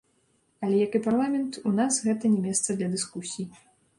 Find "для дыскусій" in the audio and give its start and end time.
2.79-3.45